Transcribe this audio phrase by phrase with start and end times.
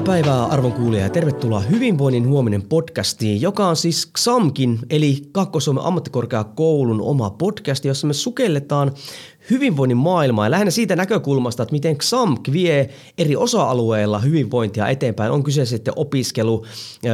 [0.00, 5.84] Hyvää päivää arvon kuulija ja tervetuloa Hyvinvoinnin huominen podcastiin, joka on siis XAMKin eli Kakko-Suomen
[5.84, 8.92] ammattikorkeakoulun oma podcast, jossa me sukelletaan
[9.50, 15.32] hyvinvoinnin maailmaa ja lähinnä siitä näkökulmasta, että miten XAMK vie eri osa-alueilla hyvinvointia eteenpäin.
[15.32, 16.64] On kyseessä sitten opiskelu,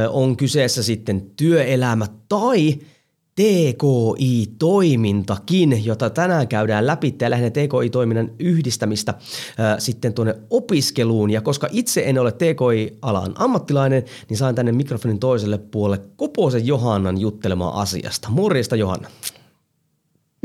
[0.09, 2.75] on kyseessä sitten työelämä tai–
[3.37, 9.13] TKI-toimintakin, jota tänään käydään läpi ja lähinnä TKI-toiminnan yhdistämistä
[9.57, 11.29] ää, sitten tuonne opiskeluun.
[11.29, 17.17] Ja koska itse en ole TKI-alan ammattilainen, niin saan tänne mikrofonin toiselle puolelle Koposen Johannan
[17.17, 18.29] juttelemaan asiasta.
[18.29, 19.09] Morjesta Johanna.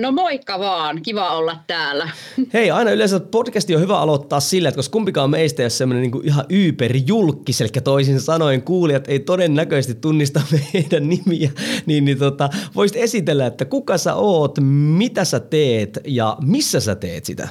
[0.03, 2.09] No moikka vaan, kiva olla täällä.
[2.55, 6.11] Hei, aina yleensä podcasti on hyvä aloittaa sillä, että koska kumpikaan meistä ei ole semmoinen
[6.11, 10.43] niin ihan yyperjulkkis, eli toisin sanoen kuulijat ei todennäköisesti tunnista
[10.75, 11.51] meidän nimiä,
[11.87, 14.59] niin, niin tota, voisit esitellä, että kuka sä oot,
[14.97, 17.49] mitä sä teet ja missä sä teet sitä?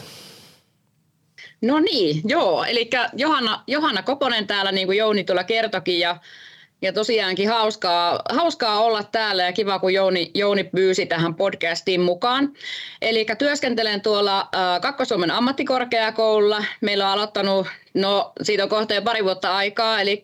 [1.62, 6.18] No niin, joo, eli Johanna, Johanna Koponen täällä, niin kuin Jouni tuolla kertokin, ja
[6.82, 12.54] ja tosiaankin hauskaa, hauskaa olla täällä ja kiva, kun Jouni, Jouni pyysi tähän podcastiin mukaan.
[13.02, 16.64] Eli työskentelen tuolla äh, Kakkosuomen ammattikorkeakoululla.
[16.82, 20.24] Meillä on aloittanut, no siitä on kohta jo pari vuotta aikaa, eli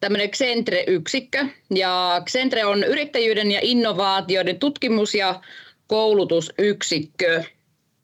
[0.00, 1.46] tämmöinen Xentre-yksikkö.
[1.74, 5.40] Ja Xentre on yrittäjyyden ja innovaatioiden tutkimus- ja
[5.86, 7.44] koulutusyksikkö.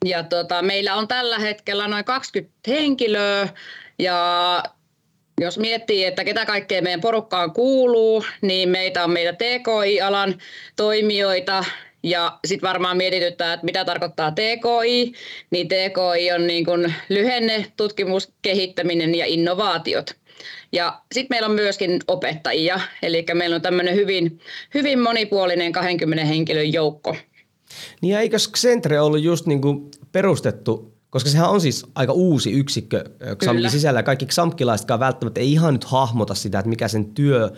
[0.04, 3.48] Ja tota, meillä on tällä hetkellä noin 20 henkilöä
[3.98, 4.62] ja
[5.40, 10.34] jos miettii, että ketä kaikkea meidän porukkaan kuuluu, niin meitä on meitä TKI-alan
[10.76, 11.64] toimijoita,
[12.02, 15.12] ja sitten varmaan mietityttää, että mitä tarkoittaa TKI,
[15.50, 20.14] niin TKI on niin kuin lyhenne, tutkimus, kehittäminen ja innovaatiot.
[20.72, 24.40] Ja sitten meillä on myöskin opettajia, eli meillä on tämmöinen hyvin,
[24.74, 27.16] hyvin monipuolinen 20 henkilön joukko.
[28.00, 33.04] Niin eikö Xentre ollut just niin kuin perustettu koska sehän on siis aika uusi yksikkö
[33.36, 34.02] XAMKin sisällä.
[34.02, 37.50] Kaikki XAMKilaisetkaan välttämättä ei ihan nyt hahmota sitä, että mikä sen työ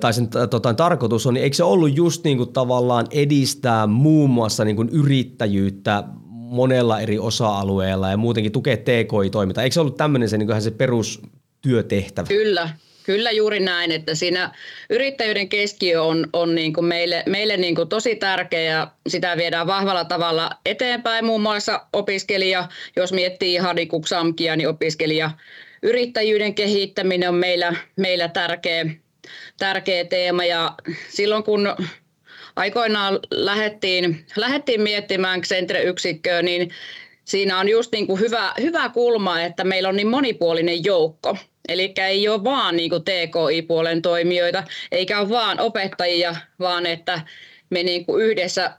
[0.00, 4.30] tai sen tota, tarkoitus on, niin eikö se ollut just niin kuin tavallaan edistää muun
[4.30, 9.64] muassa niin kuin yrittäjyyttä monella eri osa-alueella ja muutenkin tukea TKI-toimintaa?
[9.64, 12.26] Eikö se ollut tämmöinen se, niin se perustyötehtävä?
[12.28, 12.70] Kyllä,
[13.02, 14.54] Kyllä juuri näin, että siinä
[14.90, 19.66] yrittäjyyden keskiö on, on niin kuin meille, meille niin kuin tosi tärkeä ja sitä viedään
[19.66, 21.24] vahvalla tavalla eteenpäin.
[21.24, 25.30] Muun muassa opiskelija, jos miettii Hadikuksamkia, niin opiskelija
[25.82, 28.86] yrittäjyyden kehittäminen on meillä, meillä tärkeä,
[29.58, 30.74] tärkeä teema ja
[31.08, 31.76] silloin kun
[32.56, 36.70] aikoinaan lähdettiin, lähdettiin miettimään Xentre-yksikköä, niin
[37.24, 41.36] siinä on just niin kuin hyvä, hyvä kulma, että meillä on niin monipuolinen joukko.
[41.68, 47.20] Eli ei ole vaan niin kuin TKI-puolen toimijoita, eikä ole vaan opettajia, vaan että
[47.70, 48.72] me niin kuin yhdessä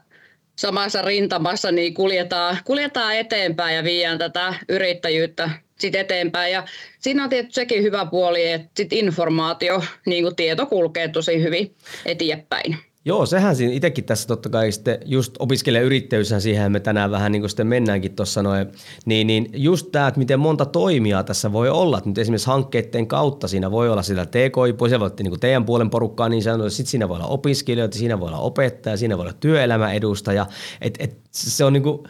[0.56, 6.52] samassa rintamassa niin kuljetaan, kuljetaan eteenpäin ja viedään tätä yrittäjyyttä sit eteenpäin.
[6.52, 6.64] Ja
[6.98, 11.74] siinä on tietysti sekin hyvä puoli, että sit informaatio, niin kuin tieto kulkee tosi hyvin
[12.06, 12.91] eteenpäin.
[13.04, 17.42] Joo, sehän siinä itsekin tässä totta kai sitten just opiskelijayrittäjyyshän siihen me tänään vähän niin
[17.42, 18.66] kuin sitten mennäänkin tuossa noin,
[19.04, 23.06] niin, niin just tämä, että miten monta toimijaa tässä voi olla, että nyt esimerkiksi hankkeiden
[23.06, 26.76] kautta siinä voi olla sitä TKI, se voi olla niin teidän puolen porukkaa niin sanotusti,
[26.76, 30.46] sitten siinä voi olla opiskelijoita, siinä voi olla opettaja, siinä voi olla työelämäedustaja,
[30.80, 32.02] että et se on niin kuin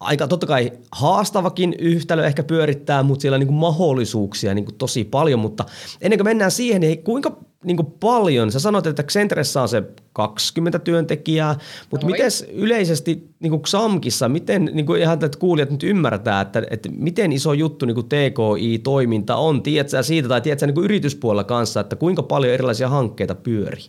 [0.00, 5.40] aika totta kai haastavakin yhtälö ehkä pyörittää, mutta siellä on niin mahdollisuuksia niin tosi paljon,
[5.40, 5.64] mutta
[6.00, 9.82] ennen kuin mennään siihen, niin kuinka niin kuin paljon, sä sanoit, että Xentressä on se
[10.12, 11.54] 20 työntekijää,
[11.90, 16.62] mutta miten yleisesti niin kuin XAMKissa, miten niin kuin ihan että kuulijat nyt ymmärtää, että,
[16.70, 21.44] että miten iso juttu niin kuin TKI-toiminta on, tiedätkö siitä tai tiedätkö niin kuin yrityspuolella
[21.44, 23.84] kanssa, että kuinka paljon erilaisia hankkeita pyörii?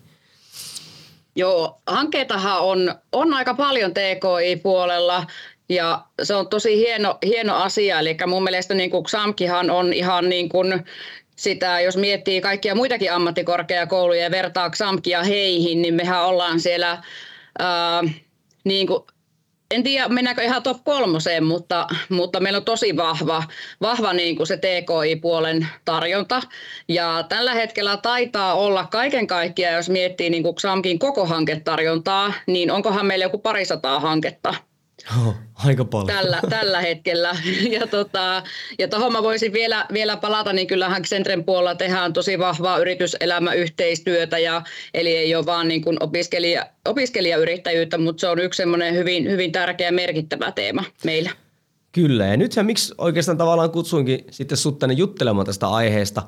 [1.35, 5.25] Joo, hankkeitahan on, on aika paljon TKI-puolella
[5.69, 7.99] ja se on tosi hieno, hieno asia.
[7.99, 10.85] Eli mun mielestä niin kuin XAMKihan on ihan niin kuin
[11.35, 17.03] sitä, jos miettii kaikkia muitakin ammattikorkeakouluja ja vertaa XAMKia heihin, niin mehän ollaan siellä
[17.59, 18.03] ää,
[18.63, 19.03] niin kuin
[19.71, 23.43] en tiedä, mennäänkö ihan top kolmoseen, mutta, mutta meillä on tosi vahva,
[23.81, 26.41] vahva niin kuin se TKI-puolen tarjonta.
[26.87, 32.71] Ja tällä hetkellä taitaa olla kaiken kaikkiaan, jos miettii niin kuin XAMKin koko hanketarjontaa, niin
[32.71, 34.53] onkohan meillä joku parisataa hanketta
[35.19, 36.07] Oh, aika paljon.
[36.07, 37.35] Tällä, tällä hetkellä.
[37.75, 38.43] Ja, tota,
[38.79, 44.39] ja tuohon mä voisin vielä, vielä palata, niin kyllähän Centren puolella tehdään tosi vahvaa yrityselämäyhteistyötä,
[44.39, 44.61] ja,
[44.93, 49.51] eli ei ole vaan niin kuin opiskelija, opiskelijayrittäjyyttä, mutta se on yksi semmoinen hyvin, hyvin
[49.51, 51.31] tärkeä merkittävä teema meillä.
[51.91, 56.23] Kyllä, ja nythän miksi oikeastaan tavallaan kutsuinkin sitten sut tänne juttelemaan tästä aiheesta.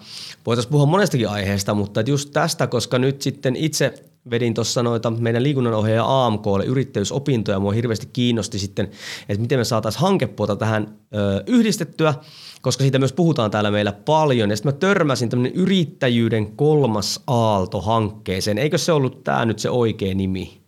[0.46, 3.94] Voitaisiin puhua monestakin aiheesta, mutta just tästä, koska nyt sitten itse
[4.30, 7.60] vedin tuossa noita meidän liikunnanohjaaja AMKlle yrittäjyysopintoja.
[7.60, 8.92] Mua hirveästi kiinnosti sitten,
[9.30, 12.14] että miten me saataisiin hankepuolta tähän ö, yhdistettyä,
[12.62, 14.50] koska siitä myös puhutaan täällä meillä paljon.
[14.50, 18.58] Ja sitten mä törmäsin tämmöinen yrittäjyyden kolmas aalto hankkeeseen.
[18.58, 20.62] Eikö se ollut tämä nyt se oikea nimi?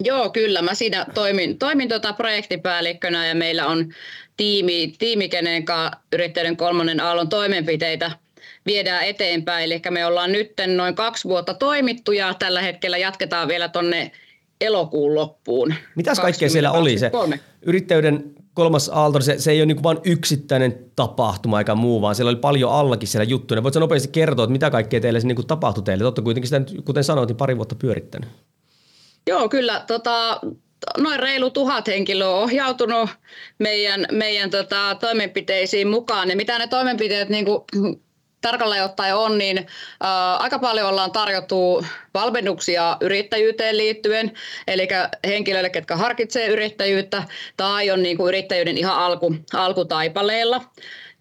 [0.00, 0.62] Joo, kyllä.
[0.62, 3.94] Mä siinä toimin, toimin tuota projektipäällikkönä ja meillä on
[4.36, 8.23] tiimi, tiimi kenen kanssa yrittäjyyden kolmannen aallon toimenpiteitä
[8.66, 9.64] viedään eteenpäin.
[9.64, 14.10] Eli me ollaan nyt noin kaksi vuotta toimittu ja tällä hetkellä jatketaan vielä tuonne
[14.60, 15.74] elokuun loppuun.
[15.94, 16.98] Mitäs kaikkea siellä oli?
[16.98, 17.10] Se
[17.62, 22.30] yrittäjyyden kolmas aalto, se, se ei ole niin vain yksittäinen tapahtuma eikä muu, vaan siellä
[22.30, 23.62] oli paljon allakin siellä juttuja.
[23.62, 26.04] Voitko nopeasti kertoa, että mitä kaikkea teille se niin tapahtui teille?
[26.04, 28.28] Totta kuitenkin sitä, kuten sanoit, niin pari vuotta pyörittänyt.
[29.26, 29.84] Joo, kyllä.
[29.86, 30.40] Tota,
[30.98, 33.10] noin reilu tuhat henkilöä on ohjautunut
[33.58, 36.30] meidän, meidän tota, toimenpiteisiin mukaan.
[36.30, 37.64] Ja mitä ne toimenpiteet niin kuin,
[38.44, 39.66] tarkalleen ottaen on, niin
[40.00, 44.32] ää, aika paljon ollaan tarjottu valmennuksia yrittäjyyteen liittyen,
[44.66, 44.88] eli
[45.26, 47.22] henkilöille, ketkä harkitsee yrittäjyyttä
[47.56, 50.60] tai on niin kuin yrittäjyyden ihan alku, alkutaipaleella.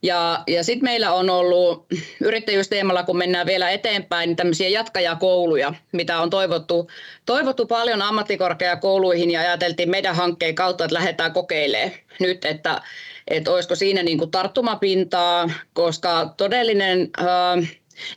[0.01, 1.85] Ja, ja sitten meillä on ollut
[2.21, 6.89] yrittäjyysteemalla, kun mennään vielä eteenpäin, niin tämmöisiä jatkajakouluja, mitä on toivottu,
[7.25, 12.81] toivottu paljon ammattikorkeakouluihin ja ajateltiin meidän hankkeen kautta, että lähdetään kokeilemaan nyt, että,
[13.27, 17.09] että olisiko siinä niin kuin tarttumapintaa, koska todellinen...
[17.17, 17.57] Ää,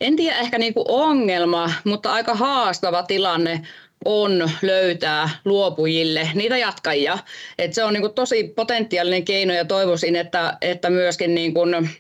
[0.01, 3.63] en tiedä ehkä niin kuin ongelma, mutta aika haastava tilanne
[4.05, 7.19] on löytää luopujille niitä jatkajia.
[7.59, 11.91] Et se on niin kuin tosi potentiaalinen keino ja toivoisin, että, että myöskin niin kuin,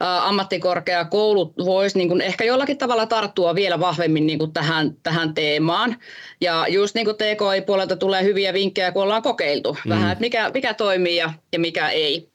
[0.00, 5.96] ammattikorkeakoulut voisi niin ehkä jollakin tavalla tarttua vielä vahvemmin niin kuin tähän, tähän teemaan.
[6.40, 9.88] Ja just niin kuin TKI-puolelta tulee hyviä vinkkejä, kun ollaan kokeiltu mm.
[9.88, 12.28] vähän, että mikä, mikä toimii ja, ja mikä ei.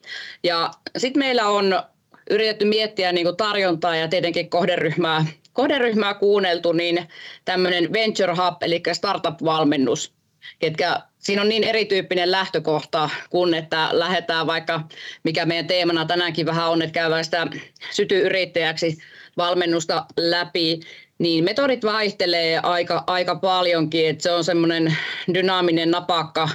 [0.43, 1.83] Ja sitten meillä on
[2.29, 5.25] yritetty miettiä niin kuin tarjontaa ja tietenkin kohderyhmää
[5.57, 7.07] kohderyhmää kuunneltu, niin
[7.45, 10.13] tämmöinen Venture Hub, eli startup-valmennus,
[10.59, 14.81] ketkä siinä on niin erityyppinen lähtökohta, kun että lähdetään vaikka,
[15.23, 17.47] mikä meidän teemana tänäänkin vähän on, että käydään sitä
[17.91, 18.97] sytyyrittäjäksi
[19.37, 20.79] valmennusta läpi,
[21.19, 24.97] niin metodit vaihtelee aika, aika paljonkin, että se on semmoinen
[25.33, 26.49] dynaaminen napakka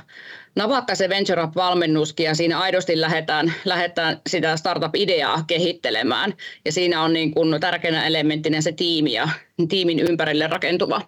[0.54, 6.34] napakka se Venture Up-valmennuskin ja siinä aidosti lähdetään, lähdetään sitä startup-ideaa kehittelemään.
[6.64, 9.28] Ja siinä on niin kuin tärkeänä elementtinä se tiimi ja
[9.68, 11.00] tiimin ympärille rakentuva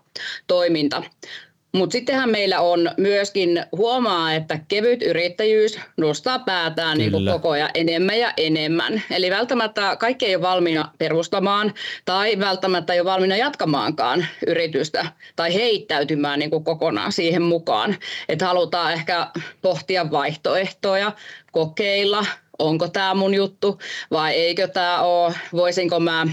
[0.47, 1.03] toiminta.
[1.75, 7.71] Mutta sittenhän meillä on myöskin huomaa, että kevyt yrittäjyys nostaa päätään niin kuin koko ajan
[7.75, 9.03] enemmän ja enemmän.
[9.11, 11.75] Eli välttämättä kaikki ei ole valmiina perustamaan
[12.05, 15.06] tai välttämättä ei ole valmiina jatkamaankaan yritystä
[15.37, 17.97] tai heittäytymään niin kuin kokonaan siihen mukaan.
[18.29, 19.27] Että halutaan ehkä
[19.62, 21.12] pohtia vaihtoehtoja,
[21.53, 22.27] kokeilla,
[22.59, 23.79] onko tämä mun juttu
[24.11, 26.27] vai eikö tämä ole, voisinko mä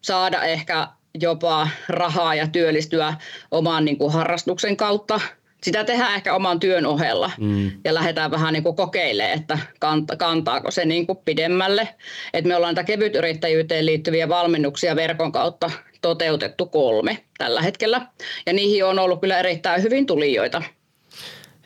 [0.00, 0.88] saada ehkä
[1.20, 3.14] jopa rahaa ja työllistyä
[3.50, 5.20] oman niin kuin harrastuksen kautta.
[5.62, 7.70] Sitä tehdään ehkä oman työn ohella mm.
[7.84, 9.58] ja lähdetään vähän niin kuin kokeilemaan, että
[10.18, 11.88] kantaako se niin kuin pidemmälle.
[12.34, 15.70] Et me ollaan kevytyrittäjyyteen liittyviä valmennuksia verkon kautta
[16.02, 18.06] toteutettu kolme tällä hetkellä.
[18.46, 20.62] Ja niihin on ollut kyllä erittäin hyvin tulijoita.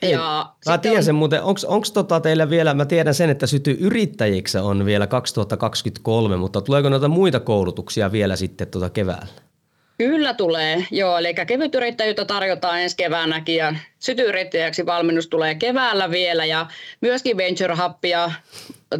[0.01, 1.03] Ei, ja mä tiedän on...
[1.03, 6.37] sen muuten, onko tota teillä vielä, mä tiedän sen, että syty yrittäjiksi on vielä 2023,
[6.37, 9.48] mutta tuleeko noita muita koulutuksia vielä sitten tuota keväällä?
[9.99, 11.17] Kyllä tulee, joo.
[11.17, 16.65] Eli kevytyrittäjyyttä tarjotaan ensi keväänäkin ja sytyyrittäjäksi valmennus tulee keväällä vielä ja
[17.01, 18.31] myöskin Venture Hubia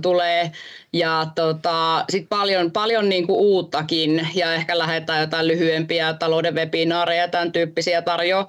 [0.02, 0.52] tulee
[0.94, 7.28] ja tota, sit paljon, paljon niin kuin uuttakin ja ehkä lähdetään jotain lyhyempiä talouden webinaareja
[7.28, 8.48] tämän tyyppisiä tarjoa,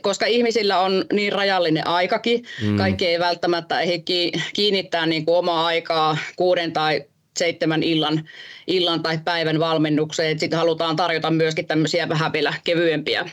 [0.00, 2.44] koska ihmisillä on niin rajallinen aikakin.
[2.62, 2.76] Mm.
[2.76, 7.04] Kaikki ei välttämättä ehdi kiinnittää niin kuin omaa aikaa kuuden tai
[7.36, 8.28] seitsemän illan,
[8.66, 10.38] illan tai päivän valmennukseen.
[10.38, 13.30] Sitten halutaan tarjota myöskin tämmöisiä vähän vielä kevyempiä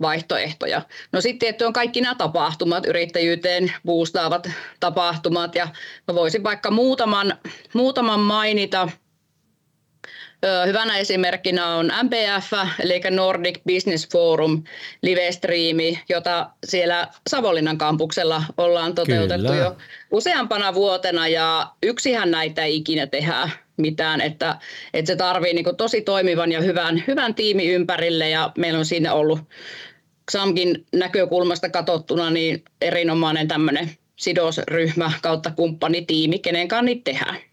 [0.00, 0.82] vaihtoehtoja.
[1.12, 4.50] No sitten tietty on kaikki nämä tapahtumat, yrittäjyyteen boostaavat
[4.80, 5.68] tapahtumat ja
[6.14, 7.34] voisin vaikka muutaman,
[7.74, 8.88] muutaman mainita.
[10.66, 14.62] Hyvänä esimerkkinä on MPF, eli Nordic Business Forum
[15.02, 19.64] live-striimi, jota siellä Savonlinnan kampuksella ollaan toteutettu Kyllä.
[19.64, 19.76] jo
[20.10, 24.58] useampana vuotena, ja yksihän näitä ei ikinä tehdä mitään, että,
[24.94, 29.14] että se tarvii niin tosi toimivan ja hyvän, hyvän tiimi ympärille, ja meillä on siinä
[29.14, 29.40] ollut
[30.30, 37.47] XAMKin näkökulmasta katsottuna niin erinomainen tämmöinen sidosryhmä kautta kumppanitiimi, kenen kanssa niitä tehdään.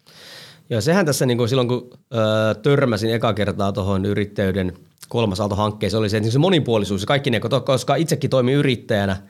[0.70, 4.74] Joo, sehän tässä niin kuin silloin, kun ö, törmäsin eka kertaa tuohon yrittäjyyden
[5.10, 5.40] kolmas
[5.98, 9.18] oli se, että se monipuolisuus ja kaikki ne, koska itsekin toimin yrittäjänä–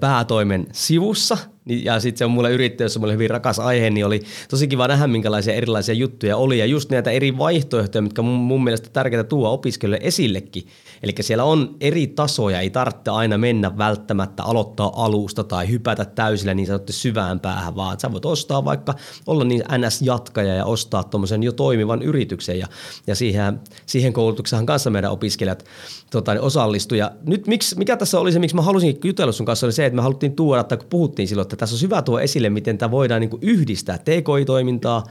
[0.00, 1.38] päätoimen sivussa.
[1.64, 4.88] Niin, ja sitten se on mulle yrittäjyys, mulle hyvin rakas aihe, niin oli tosi kiva
[4.88, 6.58] nähdä, minkälaisia erilaisia juttuja oli.
[6.58, 10.66] Ja just näitä eri vaihtoehtoja, mitkä mun, mun mielestä tärkeää tuoda opiskelijoille esillekin.
[11.02, 16.54] Eli siellä on eri tasoja, ei tarvitse aina mennä välttämättä aloittaa alusta tai hypätä täysillä
[16.54, 18.94] niin sanotusti syvään päähän, vaan sä voit ostaa vaikka,
[19.26, 22.66] olla niin NS-jatkaja ja ostaa tuommoisen jo toimivan yrityksen ja,
[23.06, 25.64] ja siihen, siihen koulutuksahan kanssa meidän opiskelijat
[26.10, 26.94] tota, osallistu.
[26.94, 29.86] Ja nyt miksi, mikä tässä oli se, miksi mä halusin jutella sun kanssa, oli se,
[29.86, 32.90] että me haluttiin tuoda, että kun puhuttiin silloin, tässä on hyvä tuo esille, miten tämä
[32.90, 35.04] voidaan niin yhdistää TKI-toimintaa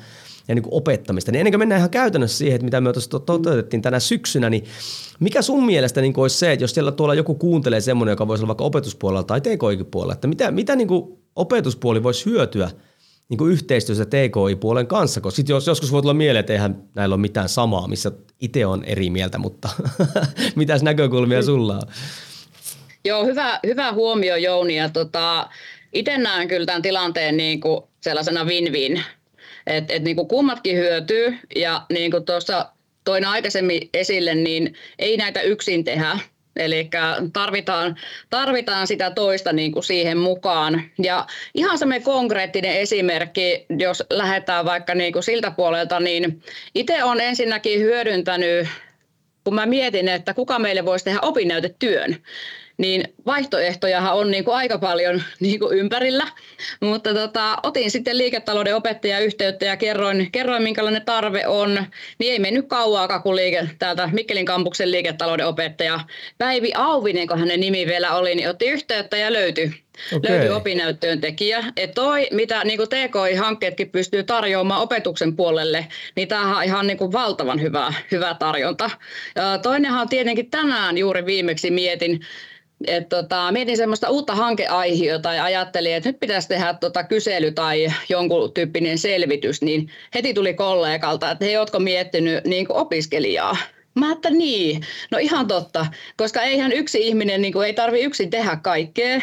[0.47, 1.31] ja niin opettamista.
[1.31, 4.63] Niin ennen kuin mennään ihan käytännössä siihen, että mitä me tuossa toteutettiin tänä syksynä, niin
[5.19, 8.41] mikä sun mielestä niin olisi se, että jos siellä tuolla joku kuuntelee semmoinen, joka voisi
[8.41, 10.89] olla vaikka opetuspuolella tai TKI-puolella, että mitä, mitä niin
[11.35, 12.69] opetuspuoli voisi hyötyä–
[13.29, 17.13] niin kuin yhteistyössä TKI-puolen kanssa, koska sit jos, joskus voi tulla mieleen, että eihän näillä
[17.13, 19.69] ole mitään samaa, missä itse on eri mieltä, mutta
[20.55, 21.81] mitäs näkökulmia sulla on?
[23.05, 24.75] Joo, hyvä, hyvä huomio Jouni.
[24.75, 25.50] Ja tota,
[25.93, 29.03] itse näen kyllä tämän tilanteen niin kuin sellaisena win-win,
[29.67, 32.69] että et niin kummatkin hyötyy ja niin kuin tuossa
[33.03, 36.19] toin aikaisemmin esille, niin ei näitä yksin tehdä,
[36.55, 36.89] Eli
[37.33, 37.95] tarvitaan,
[38.29, 40.83] tarvitaan sitä toista niin kuin siihen mukaan.
[41.03, 46.41] Ja ihan semmoinen konkreettinen esimerkki, jos lähdetään vaikka niin kuin siltä puolelta, niin
[46.75, 48.67] itse olen ensinnäkin hyödyntänyt,
[49.43, 52.17] kun mä mietin, että kuka meille voisi tehdä opinnäytetyön,
[52.77, 56.27] niin vaihtoehtojahan on niin kuin aika paljon niin kuin ympärillä.
[56.82, 61.86] Mutta tota, otin sitten liiketalouden opettaja yhteyttä ja kerroin, kerroin, minkälainen tarve on.
[62.20, 66.00] Niin ei mennyt kauaa, kun liike, täältä Mikkelin kampuksen liiketalouden opettaja
[66.38, 70.32] Päivi Auvinen, kun hänen nimi vielä oli, niin otti yhteyttä ja löytyi Okay.
[70.32, 71.63] löytyi opinnäyttöön tekijä.
[71.77, 77.12] Et toi, mitä niin TKI-hankkeetkin pystyy tarjoamaan opetuksen puolelle, niin tämähän on ihan niin kuin
[77.12, 78.89] valtavan hyvä, hyvä tarjonta.
[79.36, 82.20] Ja toinenhan on tietenkin tänään juuri viimeksi mietin,
[82.88, 87.88] et tota, mietin semmoista uutta hankeaihiota ja ajattelin, että nyt pitäisi tehdä tota kysely tai
[88.10, 93.58] jonkun tyyppinen selvitys, niin heti tuli kollegalta, että he ootko miettinyt niin opiskelijaa.
[93.96, 95.86] Mä että niin, no ihan totta,
[96.18, 99.22] koska eihän yksi ihminen niin kuin, ei tarvi yksin tehdä kaikkea,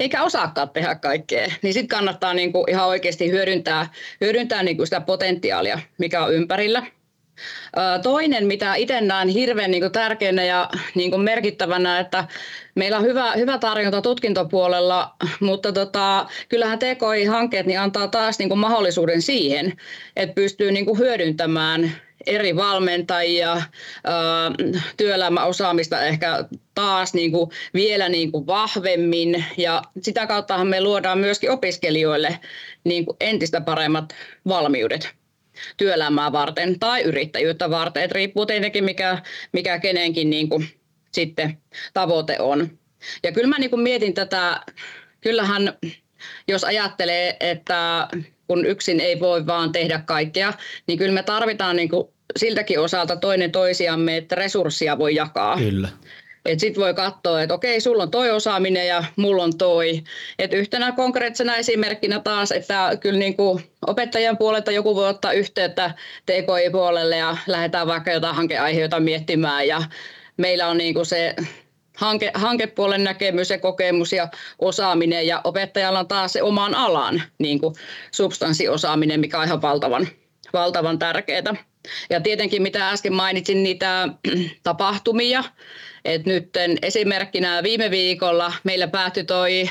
[0.00, 3.88] eikä osaakaan tehdä kaikkea, niin sitten kannattaa niin kuin ihan oikeasti hyödyntää,
[4.20, 6.86] hyödyntää niin kuin sitä potentiaalia, mikä on ympärillä.
[8.02, 12.24] Toinen, mitä itse näen hirveän niin tärkeänä ja niin merkittävänä, että
[12.74, 19.22] meillä on hyvä, hyvä tarjonta tutkintopuolella, mutta tota, kyllähän TKI-hankkeet niin antaa taas niin mahdollisuuden
[19.22, 19.72] siihen,
[20.16, 21.92] että pystyy niin hyödyntämään
[22.26, 23.62] eri valmentajia,
[24.96, 29.44] työelämäosaamista ehkä taas niin kuin vielä niin kuin vahvemmin.
[29.56, 32.38] Ja sitä kauttahan me luodaan myöskin opiskelijoille
[32.84, 34.14] niin kuin entistä paremmat
[34.48, 35.14] valmiudet
[35.76, 38.02] työelämää varten tai yrittäjyyttä varten.
[38.02, 40.68] Et riippuu tietenkin mikä, mikä kenenkin niin kuin
[41.12, 41.58] sitten
[41.94, 42.78] tavoite on.
[43.22, 44.60] Ja kyllä mä niin kuin mietin tätä,
[45.20, 45.72] kyllähän
[46.48, 48.08] jos ajattelee, että
[48.46, 50.52] kun yksin ei voi vaan tehdä kaikkea,
[50.86, 55.58] niin kyllä me tarvitaan niin kuin siltäkin osalta toinen toisiamme, että resurssia voi jakaa.
[55.58, 55.88] Kyllä.
[56.58, 60.02] Sitten voi katsoa, että okei, sulla on toi osaaminen ja mulla on toi.
[60.38, 65.94] Et yhtenä konkreettisena esimerkkinä taas, että kyllä niin kuin opettajan puolelta joku voi ottaa yhteyttä
[66.26, 69.82] TKI-puolelle ja lähdetään vaikka jotain hankeaiheita miettimään ja
[70.36, 71.34] meillä on niin kuin se
[71.96, 77.60] hanke, hankepuolen näkemys ja kokemus ja osaaminen ja opettajalla on taas se oman alan niin
[77.60, 77.74] kuin
[78.12, 80.08] substanssiosaaminen, mikä on ihan valtavan,
[80.52, 81.54] valtavan tärkeää.
[82.10, 84.08] Ja tietenkin mitä äsken mainitsin, niitä
[84.62, 85.44] tapahtumia,
[86.04, 86.48] et nyt
[86.82, 89.70] esimerkkinä viime viikolla meillä päättyi toi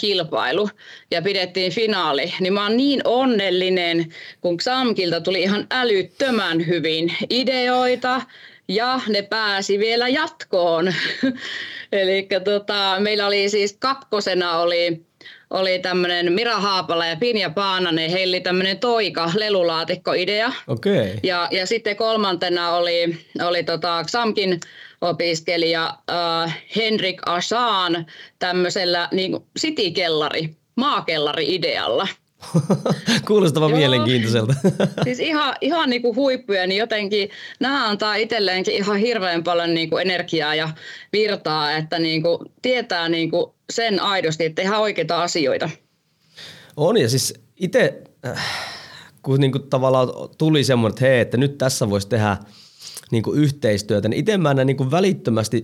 [0.00, 0.70] kilpailu
[1.10, 2.34] ja pidettiin finaali.
[2.40, 8.22] Niin mä oon niin onnellinen, kun Xamkilta tuli ihan älyttömän hyvin ideoita
[8.68, 10.94] ja ne pääsi vielä jatkoon.
[11.92, 15.08] Eli tota, meillä oli siis kakkosena oli
[15.50, 20.52] oli tämmöinen Mira Haapala ja Pinja Paananen, heillä oli tämmöinen toika lelulaatikko-idea.
[20.66, 21.08] Okay.
[21.22, 24.60] Ja, ja sitten kolmantena oli, oli tota Xamkin
[25.00, 28.06] opiskelija äh, Henrik Asaan
[28.38, 32.08] tämmöisellä niin city-kellari, maakellari-idealla.
[33.26, 34.54] Kuulostava mielenkiintoiselta.
[35.04, 39.90] siis ihan, ihan niin kuin huippuja, niin jotenkin nämä antaa itselleenkin ihan hirveän paljon niin
[39.90, 40.68] kuin energiaa ja
[41.12, 45.70] virtaa, että niin kuin tietää niin kuin sen aidosti, että tehdään oikeita asioita.
[46.76, 48.46] On ja siis itse, äh,
[49.22, 52.36] kun niin kuin tavallaan tuli semmoinen, että hei, että nyt tässä voisi tehdä–
[53.10, 55.60] niin kuin yhteistyötä, niin itse mä näen niin kuin välittömästi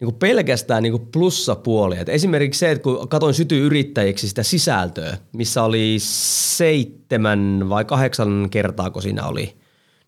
[0.00, 2.00] niin kuin pelkästään niin kuin plussapuolia.
[2.00, 5.96] Et esimerkiksi se, että kun katsoin syty yrittäjiksi sitä sisältöä, missä oli
[6.56, 9.56] seitsemän vai kahdeksan kertaa, kun siinä oli.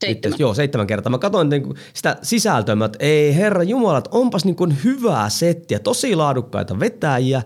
[0.00, 0.32] Seitsemän.
[0.32, 1.10] Nyt, joo, seitsemän kertaa.
[1.10, 5.78] Mä katsoin niin kuin sitä sisältöä, että ei herra Jumala, onpas niin kuin hyvää settiä,
[5.78, 7.42] tosi laadukkaita vetäjiä,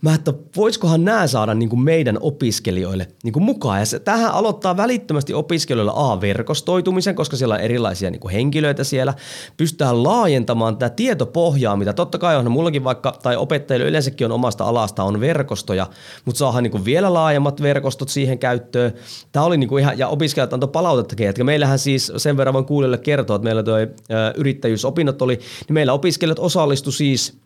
[0.00, 3.78] mä että voisikohan nämä saada niin kuin meidän opiskelijoille niin kuin mukaan.
[3.78, 9.14] Ja se, tähän aloittaa välittömästi opiskelijoilla A-verkostoitumisen, koska siellä on erilaisia niin kuin henkilöitä siellä.
[9.56, 14.64] Pystytään laajentamaan tätä tietopohjaa, mitä totta kai on mullakin vaikka, tai opettajille yleensäkin on omasta
[14.64, 15.86] alasta, on verkostoja,
[16.24, 18.92] mutta saadaan niin kuin vielä laajemmat verkostot siihen käyttöön.
[19.32, 22.64] Tämä oli niin kuin ihan, ja opiskelijat antoi palautettakin, että meillähän siis sen verran voin
[22.64, 23.76] kuulijoille kertoa, että meillä tuo
[24.36, 27.38] yrittäjyysopinnot oli, niin meillä opiskelijat osallistu siis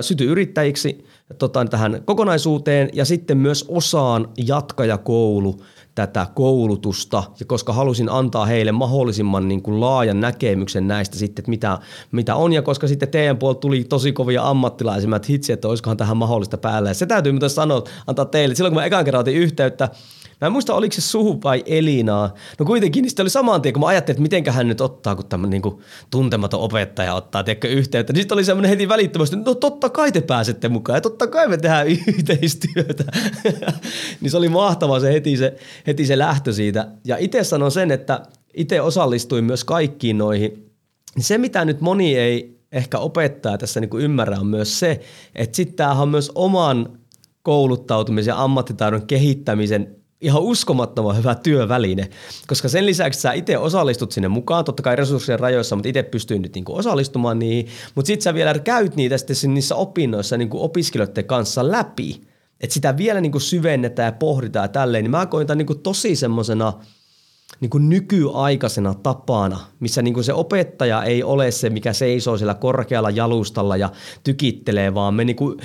[0.00, 1.04] syty yrittäjiksi
[1.38, 5.60] tota, tähän kokonaisuuteen ja sitten myös osaan jatkajakoulu
[5.94, 11.50] tätä koulutusta, ja koska halusin antaa heille mahdollisimman niin kuin laajan näkemyksen näistä sitten, että
[11.50, 11.78] mitä,
[12.12, 15.96] mitä on, ja koska sitten teidän puolelta tuli tosi kovia ammattilaisia, että hitsi, että olisikohan
[15.96, 16.90] tähän mahdollista päällä.
[16.90, 19.88] Ja se täytyy myös sanoa, antaa teille, silloin kun mä ekan kerran otin yhteyttä,
[20.42, 22.34] Mä en muista, oliko se Suhu vai Elinaa.
[22.58, 25.16] No kuitenkin, niin sitten oli saman tien, kun mä ajattelin, että miten hän nyt ottaa,
[25.16, 28.12] kun tämmöinen niin tuntematon opettaja ottaa tiedätkö, yhteyttä.
[28.12, 31.48] Niin sitten oli semmoinen heti välittömästi, no totta kai te pääsette mukaan ja totta kai
[31.48, 33.04] me tehdään yhteistyötä.
[34.20, 35.56] niin se oli mahtava se heti, se
[35.86, 36.88] heti se lähtö siitä.
[37.04, 38.22] Ja itse sanon sen, että
[38.54, 40.70] itse osallistuin myös kaikkiin noihin.
[41.18, 45.00] Se, mitä nyt moni ei ehkä opettaa tässä niin ymmärrä, on myös se,
[45.34, 46.98] että sitten tämähän on myös oman
[47.42, 52.08] kouluttautumisen ja ammattitaidon kehittämisen ihan uskomattoman hyvä työväline,
[52.46, 56.38] koska sen lisäksi sä itse osallistut sinne mukaan, totta kai resurssien rajoissa, mutta itse pystyy
[56.38, 61.24] nyt niinku osallistumaan niihin, mutta sitten sä vielä käyt niitä sitten niissä opinnoissa niinku opiskelijoiden
[61.24, 62.20] kanssa läpi,
[62.60, 66.16] että sitä vielä niinku syvennetään ja pohditaan ja tälleen, niin mä koin tämän niinku tosi
[66.16, 66.72] semmoisena–
[67.60, 72.54] niin kuin nykyaikaisena tapana, missä niin kuin se opettaja ei ole se, mikä seisoo siellä
[72.54, 73.90] korkealla jalustalla ja
[74.24, 75.58] tykittelee, vaan me niin kuin,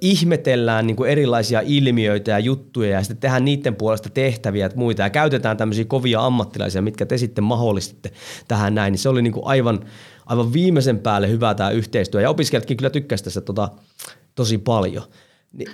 [0.00, 5.02] ihmetellään niin kuin erilaisia ilmiöitä ja juttuja ja sitten tehdään niiden puolesta tehtäviä ja muita.
[5.02, 8.12] Ja käytetään tämmöisiä kovia ammattilaisia, mitkä te sitten mahdollistitte
[8.48, 9.80] tähän näin, niin se oli niin kuin aivan,
[10.26, 12.20] aivan viimeisen päälle hyvä tämä yhteistyö.
[12.20, 13.68] Ja opiskelijatkin kyllä tykkäsivät tässä tota,
[14.34, 15.04] tosi paljon.
[15.52, 15.70] Niin,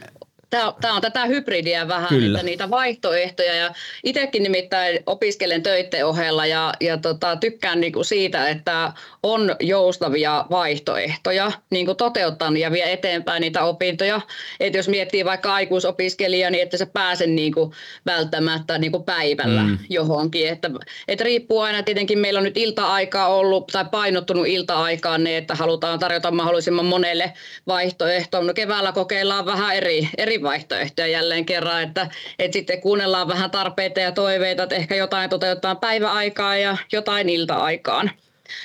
[0.51, 2.39] Tämä, tämä on tätä hybridiä vähän, Kyllä.
[2.39, 3.55] että niitä vaihtoehtoja.
[3.55, 10.45] Ja itsekin nimittäin opiskelen töiden ohella ja, ja tota, tykkään niinku siitä, että on joustavia
[10.51, 14.21] vaihtoehtoja niinku toteuttaa ja vie eteenpäin niitä opintoja.
[14.61, 17.75] Et jos miettii vaikka aikuisopiskelija, niin että se pääse niinku
[18.07, 19.79] välttämättä niinku päivällä mm.
[19.89, 20.49] johonkin.
[20.49, 20.71] Että,
[21.09, 25.99] et riippuu aina tietenkin, meillä on nyt ilta-aikaa ollut tai painottunut ilta-aikaan ne, että halutaan
[25.99, 27.33] tarjota mahdollisimman monelle
[27.67, 28.43] vaihtoehtoa.
[28.43, 33.51] No keväällä kokeillaan vähän eri, eri eri vaihtoehtoja jälleen kerran, että, että sitten kuunnellaan vähän
[33.51, 38.11] tarpeita ja toiveita, että ehkä jotain toteutetaan päiväaikaa ja jotain ilta-aikaan.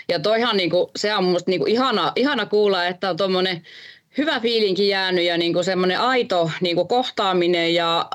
[0.10, 3.62] Ja toihan niin kuin, se on minusta niin ihana, ihana kuulla, että on tuommoinen
[4.18, 8.10] hyvä fiilinki jäänyt ja niin kuin semmoinen aito niin kuin kohtaaminen ja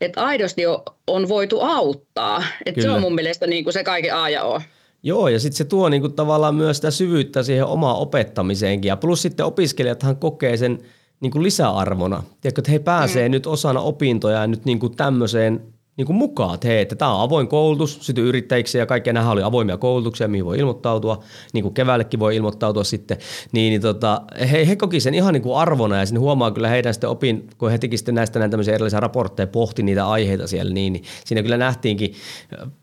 [0.00, 0.62] että aidosti
[1.06, 2.44] on voitu auttaa.
[2.66, 4.60] Että se on mun mielestä niin kuin se kaiken A ja O.
[5.02, 8.88] Joo, ja sitten se tuo niinku tavallaan myös sitä syvyyttä siihen omaan opettamiseenkin.
[8.88, 10.78] Ja plus sitten opiskelijathan kokee sen
[11.20, 12.22] niin kuin lisäarvona.
[12.40, 13.32] Tiedätkö, että he pääsee mm.
[13.32, 17.20] nyt osana opintoja nyt niin kuin tämmöiseen niin kuin mukaan, että hei, että tämä on
[17.20, 19.12] avoin koulutus, syty yrittäjiksi ja kaikkea.
[19.12, 23.16] Nämä oli avoimia koulutuksia, mihin voi ilmoittautua, niin kuin keväällekin voi ilmoittautua sitten,
[23.52, 26.68] niin, niin tota, he, he koki sen ihan niin kuin arvona ja sinne huomaa kyllä
[26.68, 30.46] heidän sitten opin, kun he teki sitten näistä näitä tämmöisiä erilaisia raportteja, pohti niitä aiheita
[30.46, 32.14] siellä, niin, niin siinä kyllä nähtiinkin,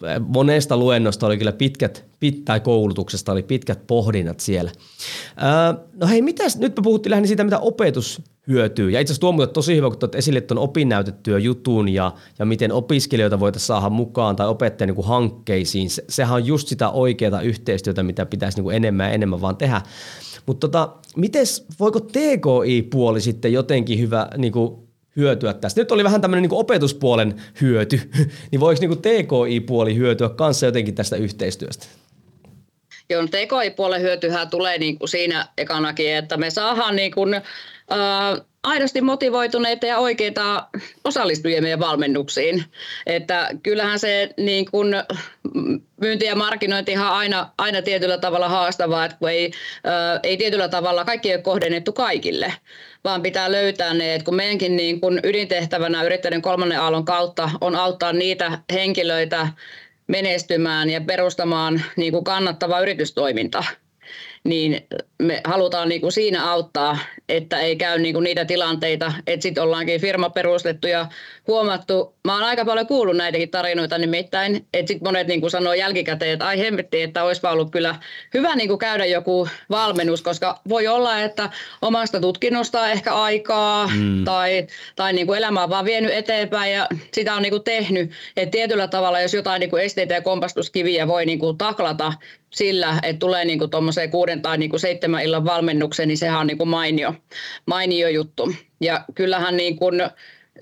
[0.05, 4.71] äh, monesta luennosta oli kyllä pitkät, pit, tai koulutuksesta oli pitkät pohdinnat siellä.
[5.35, 8.21] Ää, no hei, mitäs, nyt me puhuttiin lähinnä siitä, mitä opetus
[8.51, 8.89] hyötyy.
[8.89, 12.71] Ja itse asiassa tuo tosi hyvä, kun olet esille tuon opinnäytettyä jutun ja, ja miten
[12.71, 15.89] opiskelijoita voitaisiin saada mukaan tai opettajan niin hankkeisiin.
[15.89, 19.57] Se, sehän on just sitä oikeaa yhteistyötä, mitä pitäisi niin kuin enemmän ja enemmän vaan
[19.57, 19.81] tehdä.
[20.45, 24.77] Mutta tota, mites, voiko TKI-puoli sitten jotenkin hyvä niin kuin
[25.15, 25.81] hyötyä tästä?
[25.81, 28.01] Nyt oli vähän tämmöinen niin opetuspuolen hyöty,
[28.51, 31.87] niin voiko niin TKI-puoli hyötyä kanssa jotenkin tästä yhteistyöstä?
[33.11, 37.41] Joo, no TKI-puolen hyötyhän tulee niin kuin siinä ekanakin, että me saadaan niin kuin,
[38.63, 40.67] aidosti motivoituneita ja oikeita
[41.03, 42.65] osallistujia meidän valmennuksiin.
[43.05, 44.93] Että kyllähän se niin kuin,
[46.01, 49.51] myynti ja markkinointi ihan aina, aina tietyllä tavalla haastavaa, että kun ei,
[50.23, 52.53] ei tietyllä tavalla kaikki ole kohdennettu kaikille
[53.03, 57.75] vaan pitää löytää ne, että kun meidänkin niin kun ydintehtävänä yrittäjän kolmannen aallon kautta on
[57.75, 59.47] auttaa niitä henkilöitä,
[60.07, 63.63] menestymään ja perustamaan niin kuin kannattavaa yritystoimintaa.
[64.43, 64.87] Niin
[65.21, 66.97] me halutaan niin kuin siinä auttaa,
[67.29, 71.07] että ei käy niin kuin niitä tilanteita, että sitten ollaankin firma perustettu ja
[71.47, 75.73] huomattu, mä oon aika paljon kuullut näitäkin tarinoita nimittäin, että sitten monet niin kuin sanoo
[75.73, 77.95] jälkikäteen, että ai hemmetti, että olisi ollut kyllä
[78.33, 81.49] hyvä niin kuin käydä joku valmennus, koska voi olla, että
[81.81, 84.23] omasta tutkinnosta ehkä aikaa mm.
[84.25, 88.11] tai, tai niin kuin elämä on vaan vienyt eteenpäin ja sitä on niin kuin tehnyt,
[88.37, 92.13] että tietyllä tavalla, jos jotain niin kuin esteitä ja kompastuskiviä voi niin kuin taklata,
[92.53, 96.47] sillä, että tulee niin tuommoiseen kuuden tai niin kuin seitsemän illan valmennukseen, niin sehän on
[96.47, 97.13] niin kuin mainio,
[97.65, 98.53] mainio juttu.
[98.81, 100.01] Ja kyllähän niin kuin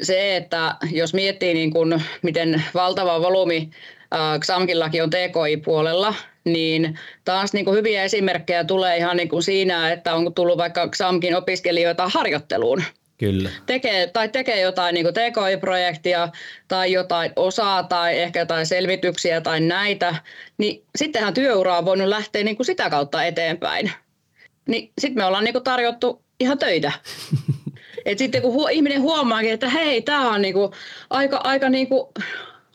[0.01, 3.69] se, että jos miettii niin kuin, miten valtava volyymi
[4.13, 6.13] äh, XAMKillakin on TKI-puolella,
[6.45, 10.87] niin taas niin kuin hyviä esimerkkejä tulee ihan niin kuin siinä, että on tullut vaikka
[10.87, 12.83] XAMKin opiskelijoita harjoitteluun
[13.19, 13.49] Kyllä.
[13.65, 16.29] Tekee, tai tekee jotain niin TKI-projektia
[16.67, 20.15] tai jotain osaa tai ehkä jotain selvityksiä tai näitä,
[20.57, 23.91] niin sittenhän työura on voinut lähteä niin kuin sitä kautta eteenpäin.
[24.67, 26.91] Niin sitten me ollaan niin kuin tarjottu ihan töitä.
[28.05, 30.73] Et sitten kun huo, ihminen huomaakin, että hei, tämä on niinku
[31.09, 32.13] aika, aika niinku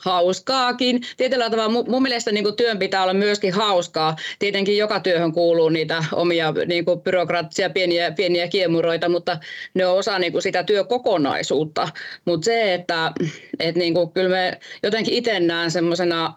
[0.05, 1.01] hauskaakin.
[1.17, 4.17] Tietyllä tavalla mun, mielestä niin kuin työn pitää olla myöskin hauskaa.
[4.39, 9.39] Tietenkin joka työhön kuuluu niitä omia niin kuin byrokraattisia pieniä, pieniä kiemuroita, mutta
[9.75, 11.89] ne on osa niin kuin sitä työkokonaisuutta.
[12.25, 13.13] Mutta se, että
[13.61, 16.35] et niin kuin, kyllä me jotenkin itse näen semmoisena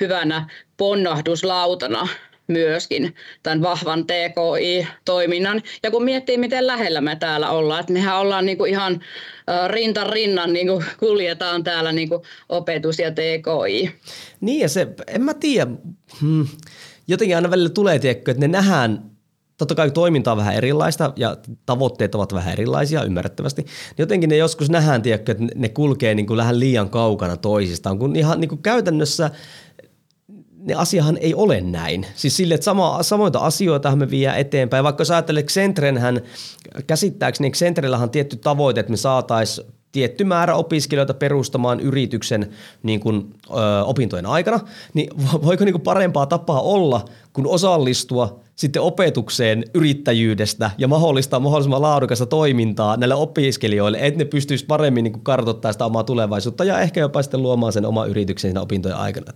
[0.00, 2.08] hyvänä ponnahduslautana
[2.46, 5.62] myöskin tämän vahvan TKI-toiminnan.
[5.82, 9.00] Ja kun miettii, miten lähellä me täällä ollaan, että mehän ollaan niin kuin ihan
[9.68, 13.94] rinta rinnan niin kuin kuljetaan täällä niin kuin opetus ja TKI.
[14.40, 15.70] Niin ja se, en mä tiedä,
[16.20, 16.46] hmm,
[17.08, 19.10] jotenkin aina välillä tulee, tiedätkö, että ne nähdään
[19.58, 23.62] totta kai toiminta on vähän erilaista ja tavoitteet ovat vähän erilaisia ymmärrettävästi.
[23.62, 27.98] Niin jotenkin ne joskus nähdään, tiedätkö, että ne kulkee niin kuin vähän liian kaukana toisistaan,
[27.98, 29.30] kun ihan niin kuin käytännössä–
[30.64, 32.06] ne asiahan ei ole näin.
[32.14, 34.84] Siis sille, että sama, samoita asioita me vie eteenpäin.
[34.84, 36.20] Vaikka jos ajattelee Xentrenhän,
[36.86, 42.50] käsittääkseni Xentrellähän on tietty tavoite, että me saataisiin tietty määrä opiskelijoita perustamaan yrityksen
[42.82, 44.60] niin kuin, ö, opintojen aikana,
[44.94, 45.10] niin
[45.44, 52.26] voiko niin kuin parempaa tapaa olla, kun osallistua sitten opetukseen yrittäjyydestä ja mahdollistaa mahdollisimman laadukasta
[52.26, 57.22] toimintaa näille opiskelijoille, että ne pystyisi paremmin niin kartoittamaan sitä omaa tulevaisuutta ja ehkä jopa
[57.22, 59.32] sitten luomaan sen oma yrityksen siinä opintojen aikana.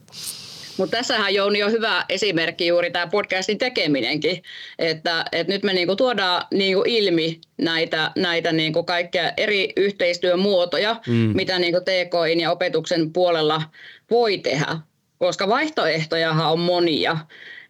[0.79, 4.43] Mutta tässähän Jouni on hyvä esimerkki juuri tämä podcastin tekeminenkin,
[4.79, 11.12] että, että nyt me niinku tuodaan niinku ilmi näitä, näitä niinku kaikkia eri yhteistyömuotoja, mm.
[11.12, 13.62] mitä niinku TKIn ja opetuksen puolella
[14.11, 14.77] voi tehdä,
[15.19, 17.19] koska vaihtoehtojahan on monia.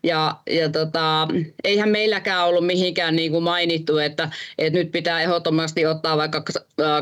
[0.02, 1.28] Ja, ja tota,
[1.64, 6.44] eihän meilläkään ollut mihinkään niin kuin mainittu, että, että nyt pitää ehdottomasti ottaa vaikka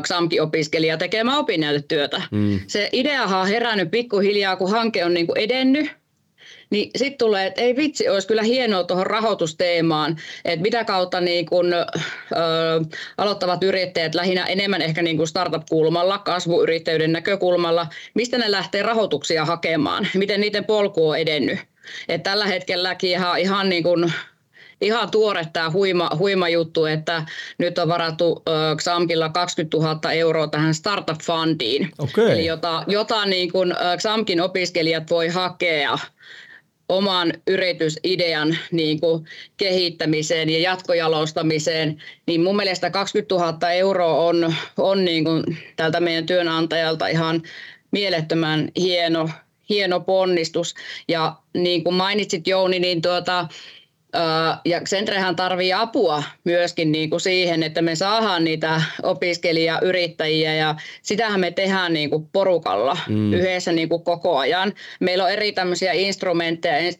[0.01, 2.21] XAMKI-opiskelija tekemään opinnäytetyötä.
[2.31, 2.59] Mm.
[2.67, 5.91] Se ideahan on herännyt pikkuhiljaa, kun hanke on niin kuin edennyt
[6.69, 11.45] niin sitten tulee, että ei vitsi, olisi kyllä hienoa tuohon rahoitusteemaan, että mitä kautta niin
[11.45, 11.85] kun, ö,
[13.17, 20.07] aloittavat yrittäjät lähinnä enemmän ehkä niin kuin startup-kulmalla, kasvuyrittäjyyden näkökulmalla, mistä ne lähtee rahoituksia hakemaan,
[20.13, 21.59] miten niiden polku on edennyt.
[22.09, 24.13] Et tällä hetkelläkin ihan, ihan niin kuin
[24.81, 27.25] ihan tuore tämä huima, huima juttu, että
[27.57, 32.31] nyt on varattu äh, XAMKilla 20 000 euroa tähän startup-fundiin, okay.
[32.31, 35.97] eli jota, jota niin kuin, äh, XAMKin opiskelijat voi hakea
[36.89, 39.25] oman yritysidean niin kuin
[39.57, 45.43] kehittämiseen ja jatkojalostamiseen, niin mun mielestä 20 000 euroa on, on niin kuin
[45.75, 47.41] tältä meidän työnantajalta ihan
[47.91, 49.29] mielettömän hieno,
[49.69, 50.75] hieno ponnistus.
[51.07, 53.47] Ja niin kuin mainitsit Jouni, niin tuota,
[54.65, 61.39] ja Sentrehän tarvii apua myöskin niin kuin siihen, että me saadaan niitä opiskelijayrittäjiä ja sitähän
[61.39, 63.33] me tehdään niin kuin porukalla mm.
[63.33, 64.73] yhdessä niin kuin koko ajan.
[64.99, 66.91] Meillä on eri tämmöisiä instrumentteja,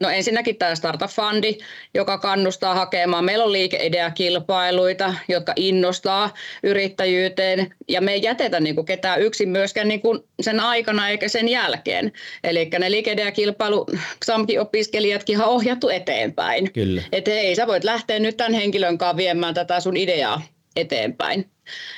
[0.00, 1.58] No ensinnäkin tämä Startup Fundi,
[1.94, 3.24] joka kannustaa hakemaan.
[3.24, 9.88] Meillä on liikeideakilpailuita, jotka innostaa yrittäjyyteen ja me ei jätetä niin kuin ketään yksin myöskään
[9.88, 12.12] niin kuin sen aikana eikä sen jälkeen.
[12.44, 13.86] Eli ne liikeideakilpailu
[14.24, 16.72] XAMKI-opiskelijatkin on ohjattu eteenpäin.
[16.72, 17.02] Kyllä.
[17.12, 20.42] Että hei, sä voit lähteä nyt tämän henkilön kanssa viemään tätä sun ideaa
[20.76, 21.50] eteenpäin.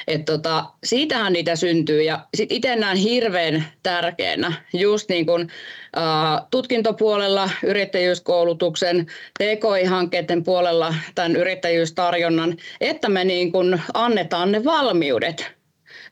[0.07, 2.03] Et tota, siitähän niitä syntyy.
[2.03, 9.07] Ja sitten itse näen hirveän tärkeänä just niin kun, uh, tutkintopuolella yrittäjyyskoulutuksen,
[9.39, 15.62] TKI-hankkeiden puolella tämän yrittäjyystarjonnan, että me niin kun annetaan ne valmiudet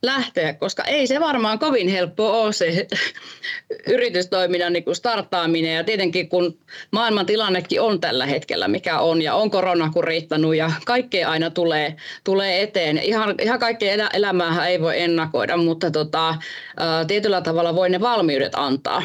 [0.02, 2.86] lähteä, koska ei se varmaan kovin helppo ole se
[3.94, 5.74] yritystoiminnan niin starttaaminen.
[5.74, 6.58] Ja tietenkin kun
[6.90, 11.96] maailman tilannekin on tällä hetkellä, mikä on, ja on korona riittänyt ja kaikkea aina tulee,
[12.24, 12.98] tulee eteen.
[12.98, 16.34] Ihan, ihan kaikkea elä, elämää ei voi ennakoida, mutta tota,
[17.06, 19.02] tietyllä tavalla voi ne valmiudet antaa.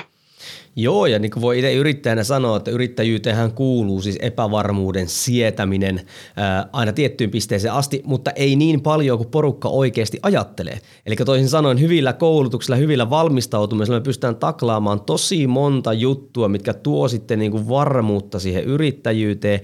[0.77, 6.01] Joo, ja niin kuin voi itse yrittäjänä sanoa, että yrittäjyyteen kuuluu siis epävarmuuden sietäminen
[6.35, 10.79] ää, aina tiettyyn pisteeseen asti, mutta ei niin paljon kuin porukka oikeasti ajattelee.
[11.05, 17.07] Eli toisin sanoen hyvillä koulutuksilla, hyvillä valmistautumisilla me pystytään taklaamaan tosi monta juttua, mitkä tuo
[17.07, 19.59] sitten niin kuin varmuutta siihen yrittäjyyteen,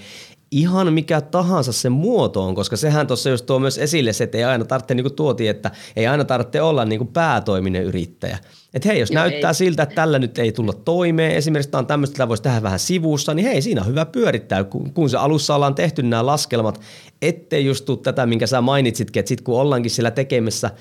[0.51, 4.37] ihan mikä tahansa se muoto on, koska sehän tuossa just tuo myös esille se, että
[4.37, 8.37] ei aina tarvitse, niin kuin tuotiin, että ei aina tarvitse olla niin kuin päätoiminen yrittäjä.
[8.73, 9.55] Että hei, jos Joo, näyttää ei.
[9.55, 12.79] siltä, että tällä nyt ei tulla toimeen, esimerkiksi tämä on tämmöistä, että voisi tehdä vähän
[12.79, 16.81] sivussa, niin hei, siinä on hyvä pyörittää, kun, kun se alussa ollaan tehty nämä laskelmat,
[17.21, 20.71] ettei just tule tätä, minkä sä mainitsitkin, että sitten kun ollaankin siellä tekemässä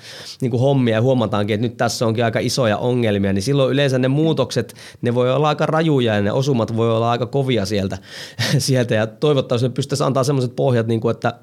[0.41, 3.99] niin kuin hommia ja huomataankin, että nyt tässä onkin aika isoja ongelmia, niin silloin yleensä
[3.99, 7.97] ne muutokset, ne voi olla aika rajuja ja ne osumat voi olla aika kovia sieltä,
[8.57, 11.33] sieltä ja toivottavasti me pystyttäisiin antaa semmoiset pohjat, niin kuin, että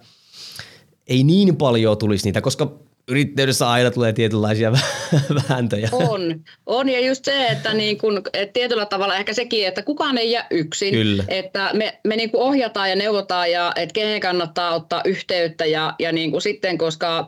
[1.06, 2.72] ei niin paljon tulisi niitä, koska
[3.08, 4.72] yrittäjyydessä aina tulee tietynlaisia
[5.48, 5.88] vääntöjä.
[5.92, 10.18] On, on ja just se, että, niin kun, että tietyllä tavalla ehkä sekin, että kukaan
[10.18, 10.94] ei jää yksin.
[10.94, 11.24] Kyllä.
[11.28, 16.12] Että me, me niin ohjataan ja neuvotaan ja että kehen kannattaa ottaa yhteyttä ja, ja
[16.12, 17.18] niin kuin sitten, koska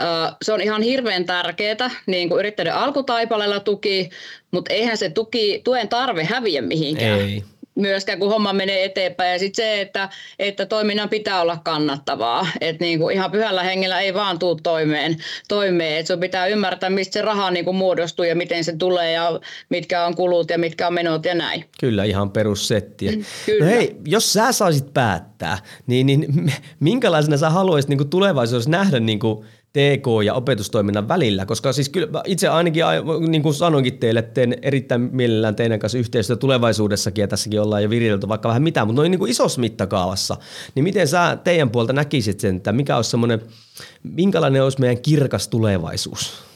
[0.00, 4.10] äh, se on ihan hirveän tärkeää, niin kuin yrittäjyyden alkutaipaleella tuki,
[4.50, 7.20] mutta eihän se tuki, tuen tarve häviä mihinkään.
[7.20, 7.42] Ei
[7.74, 9.32] myöskään, kun homma menee eteenpäin.
[9.32, 10.08] Ja sitten se, että,
[10.38, 12.46] että toiminnan pitää olla kannattavaa.
[12.60, 15.16] Että niin kuin ihan pyhällä hengellä ei vaan tule toimeen.
[15.48, 15.98] toimeen.
[15.98, 19.40] Että sun pitää ymmärtää, mistä se raha niin kuin muodostuu ja miten se tulee ja
[19.68, 21.64] mitkä on kulut ja mitkä on menot ja näin.
[21.80, 23.12] Kyllä, ihan perussettiä.
[23.12, 23.64] Mm, kyllä.
[23.64, 29.00] No hei, jos sä saisit päättää, niin, niin minkälaisena sä haluaisit niin kuin tulevaisuudessa nähdä
[29.00, 32.84] niin kuin TK- ja opetustoiminnan välillä, koska siis kyllä itse ainakin,
[33.28, 37.90] niin kuin sanoinkin teille, teen erittäin mielellään teidän kanssa yhteistyötä tulevaisuudessakin, ja tässäkin ollaan jo
[37.90, 40.36] viritelty vaikka vähän mitään, mutta noin niin kuin isossa mittakaavassa,
[40.74, 43.42] niin miten sä teidän puolta näkisit sen, että mikä olisi semmoinen,
[44.02, 46.51] minkälainen olisi meidän kirkas tulevaisuus?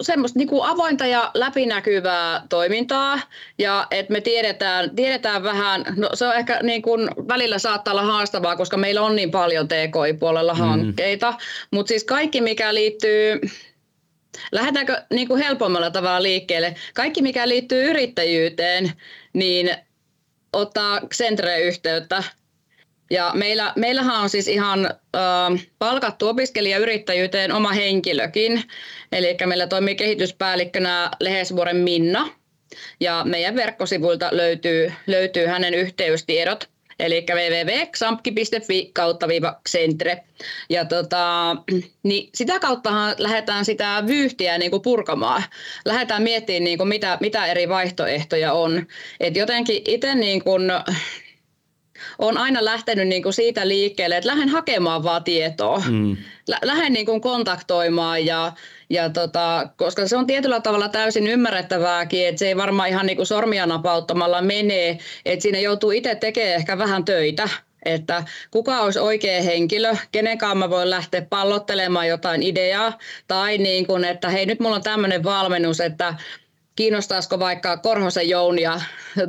[0.00, 3.20] Semmoista niin kuin avointa ja läpinäkyvää toimintaa
[3.58, 8.02] ja että me tiedetään, tiedetään vähän, no se on ehkä niin kuin välillä saattaa olla
[8.02, 10.58] haastavaa, koska meillä on niin paljon TKI-puolella mm.
[10.58, 11.36] hankkeita, mm.
[11.70, 13.40] mutta siis kaikki mikä liittyy
[14.52, 16.74] Lähdetäänkö niin kuin helpommalla tavalla liikkeelle?
[16.94, 18.92] Kaikki, mikä liittyy yrittäjyyteen,
[19.32, 19.76] niin
[20.52, 22.22] ottaa Centre yhteyttä
[23.12, 28.62] ja meillä, meillähän on siis ihan äh, palkattu opiskelijayrittäjyyteen oma henkilökin.
[29.12, 32.28] Eli meillä toimii kehityspäällikkönä Lehesvuoren Minna.
[33.00, 36.68] Ja meidän verkkosivuilta löytyy, löytyy hänen yhteystiedot.
[36.98, 40.24] Eli www.xampki.fi kautta viiva centre.
[40.70, 41.56] Ja tota,
[42.02, 45.42] niin sitä kauttahan lähdetään sitä vyyhtiä niin kuin purkamaan.
[45.84, 48.86] Lähdetään miettimään, niin kuin mitä, mitä eri vaihtoehtoja on.
[49.20, 50.62] Et jotenkin itse niin kuin,
[52.18, 55.82] olen aina lähtenyt niin kuin siitä liikkeelle, että lähden hakemaan vaan tietoa.
[55.90, 56.16] Mm.
[56.62, 58.52] Lähden niin kuin kontaktoimaan ja,
[58.90, 63.16] ja tota, koska se on tietyllä tavalla täysin ymmärrettävääkin, että se ei varmaan ihan niin
[63.16, 67.48] kuin sormia napauttamalla mene, että siinä joutuu itse tekemään ehkä vähän töitä
[67.84, 73.86] että kuka olisi oikea henkilö, kenen kanssa mä voin lähteä pallottelemaan jotain ideaa, tai niin
[73.86, 76.14] kuin, että hei nyt mulla on tämmöinen valmennus, että
[76.76, 78.80] kiinnostaisiko vaikka Korhosen Jounia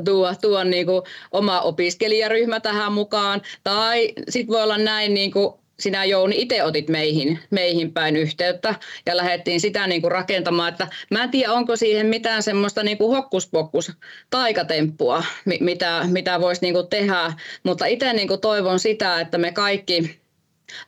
[0.04, 1.02] tuo, tuo niin kuin
[1.32, 3.42] oma opiskelijaryhmä tähän mukaan.
[3.64, 8.74] Tai sitten voi olla näin, niin kuin sinä Jouni itse otit meihin, meihin päin yhteyttä
[9.06, 10.68] ja lähdettiin sitä niin kuin rakentamaan.
[10.68, 13.92] Että mä en tiedä, onko siihen mitään semmoista niin kuin hokkuspokkus
[14.30, 15.24] taikatemppua,
[15.60, 20.23] mitä, mitä voisi niin kuin tehdä, mutta itse niin kuin toivon sitä, että me kaikki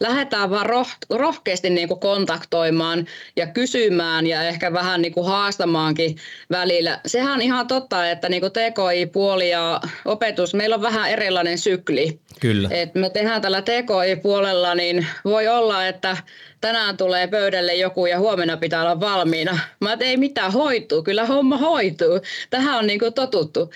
[0.00, 6.16] lähdetään vaan roh, rohkeasti niin kuin kontaktoimaan ja kysymään ja ehkä vähän niin kuin haastamaankin
[6.50, 7.00] välillä.
[7.06, 12.20] Sehän on ihan totta, että niin kuin TKI-puoli ja opetus, meillä on vähän erilainen sykli.
[12.40, 12.68] Kyllä.
[12.72, 16.16] Et me tehdään tällä TKI-puolella, niin voi olla, että
[16.60, 19.58] tänään tulee pöydälle joku ja huomenna pitää olla valmiina.
[19.80, 22.20] Mä että ei mitään, hoituu, kyllä homma hoituu.
[22.50, 23.70] Tähän on niin kuin totuttu.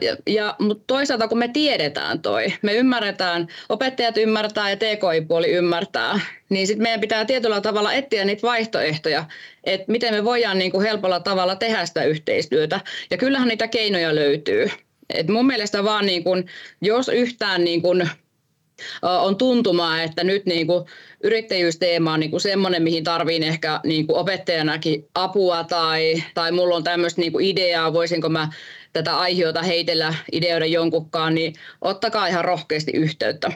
[0.00, 6.20] Ja, ja, mutta toisaalta kun me tiedetään toi, me ymmärretään, opettajat ymmärtää ja TKI-puoli ymmärtää,
[6.48, 9.24] niin sitten meidän pitää tietyllä tavalla etsiä niitä vaihtoehtoja,
[9.64, 12.80] että miten me voidaan niin kuin helpolla tavalla tehdä sitä yhteistyötä.
[13.10, 14.70] Ja kyllähän niitä keinoja löytyy.
[15.14, 16.44] Et mun mielestä vaan niin kun,
[16.80, 18.08] jos yhtään niin kun,
[19.02, 20.84] on tuntumaa, että nyt niin kuin
[21.22, 26.76] yrittäjyysteema on niin kuin semmoinen, mihin tarviin ehkä niin kuin opettajanakin apua tai, tai mulla
[26.76, 28.48] on tämmöistä niin kuin ideaa, voisinko mä
[28.92, 33.52] tätä aiheota heitellä ideoida jonkunkaan, niin ottakaa ihan rohkeasti yhteyttä.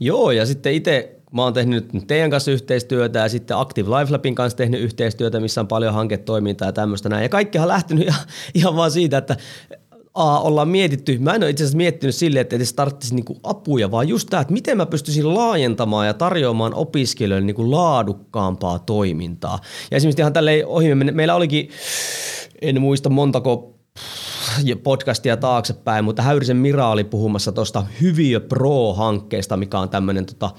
[0.00, 4.34] Joo, ja sitten itse mä oon tehnyt teidän kanssa yhteistyötä ja sitten Active Life Labin
[4.34, 7.22] kanssa tehnyt yhteistyötä, missä on paljon hanketoimintaa ja tämmöistä näin.
[7.22, 8.20] Ja kaikkihan on lähtenyt ihan,
[8.54, 9.36] ihan vaan siitä, että
[10.18, 13.90] A, ollaan mietitty, mä en ole itse asiassa miettinyt silleen, että edes tarvitsisi niinku apuja,
[13.90, 19.58] vaan just tämä, että miten mä pystyisin laajentamaan ja tarjoamaan opiskelijoille niinku laadukkaampaa toimintaa.
[19.90, 21.68] Ja esimerkiksi ihan tälleen ohi, meillä olikin,
[22.62, 23.74] en muista montako
[24.82, 30.50] podcastia taaksepäin, mutta Häyrisen Mira oli puhumassa tuosta Hyviö Pro-hankkeesta, mikä on tämmöinen, tota,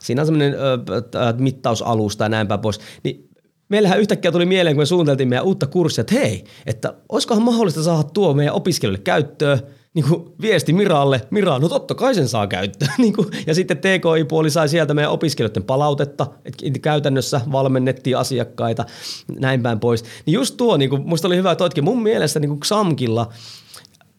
[0.00, 0.54] siinä on semmoinen
[1.38, 2.80] mittausalusta ja näin päin pois.
[3.04, 3.31] Niin
[3.72, 7.82] meillähän yhtäkkiä tuli mieleen, kun me suunniteltiin meidän uutta kurssia, että hei, että olisikohan mahdollista
[7.82, 9.58] saada tuo meidän opiskelijoille käyttöön
[9.94, 12.90] niin kuin viesti Miralle, Mira, no totta kai sen saa käyttöön.
[12.98, 18.84] niin kuin, ja sitten TKI-puoli sai sieltä meidän opiskelijoiden palautetta, että käytännössä valmennettiin asiakkaita,
[19.40, 20.04] näin päin pois.
[20.26, 23.28] Niin just tuo, niin kuin, musta oli hyvä toitkin, mun mielestä niin kuin Xamkilla,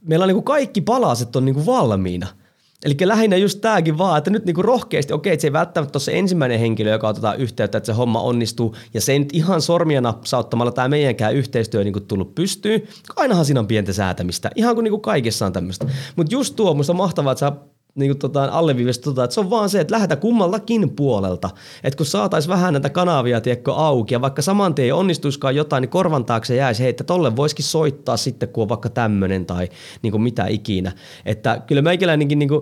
[0.01, 2.27] meillä on niin kuin kaikki palaset on niin kuin valmiina–
[2.83, 6.03] Eli lähinnä just tämäkin vaan, että nyt niinku rohkeasti, okei, että se ei välttämättä ole
[6.03, 9.61] se ensimmäinen henkilö, joka otetaan yhteyttä, että se homma onnistuu, ja se ei nyt ihan
[9.61, 12.81] sormia napsauttamalla tämä meidänkään yhteistyö niinku tullut pystyyn.
[13.15, 15.85] Ainahan siinä on pientä säätämistä, ihan kuin niinku kaikessa on tämmöistä.
[16.15, 17.51] Mutta just tuo, musta on mahtavaa, että sä
[17.95, 21.49] niin kuin tota, alleviivistä tota, että se on vaan se, että lähdetään kummallakin puolelta.
[21.83, 25.81] Että kun saataisiin vähän näitä kanavia tiedätkö, auki ja vaikka saman tien ei onnistuiskaan jotain,
[25.81, 29.69] niin korvan taakse jäisi, hei, että tolle voisikin soittaa sitten, kun on vaikka tämmöinen tai
[30.01, 30.91] niin kuin mitä ikinä.
[31.25, 32.61] Että kyllä meikäläinenkin niin kuin,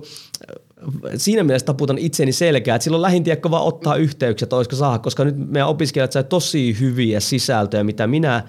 [1.17, 4.99] siinä mielessä taputan itseni selkää, että silloin lähin tiedätkö vaan ottaa yhteyksiä, että olisiko saada,
[4.99, 8.43] koska nyt meidän opiskelijat sai tosi hyviä sisältöjä, mitä minä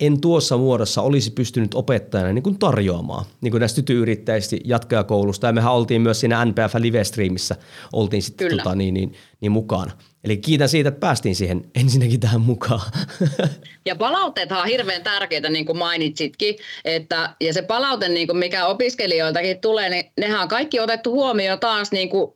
[0.00, 5.46] en tuossa muodossa olisi pystynyt opettajana niin kuin tarjoamaan niin kuin näistä tytöyrittäjistä jatkajakoulusta.
[5.46, 7.56] Ja mehän oltiin myös siinä NPF Live-streamissä,
[7.92, 9.92] oltiin sitten tota, niin, niin, niin, mukana.
[10.24, 12.80] Eli kiitän siitä, että päästiin siihen ensinnäkin tähän mukaan.
[13.86, 16.56] Ja palautteethan on hirveän tärkeitä, niin kuin mainitsitkin.
[16.84, 21.60] Että, ja se palaute, niin kuin mikä opiskelijoiltakin tulee, niin nehän on kaikki otettu huomioon
[21.60, 22.32] taas niin kuin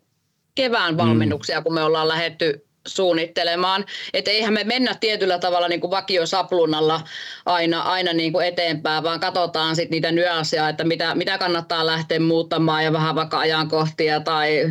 [0.55, 1.65] kevään valmennuksia, mm.
[1.65, 3.85] kun me ollaan lähetty suunnittelemaan.
[4.15, 7.01] Että eihän me mennä tietyllä tavalla niin kuin vakiosaplunalla
[7.47, 12.21] aina, aina niin kuin eteenpäin, vaan katsotaan sitten niitä nyansseja, että mitä, mitä kannattaa lähteä
[12.21, 14.71] muuttamaan ja vähän vaikka ajankohtia tai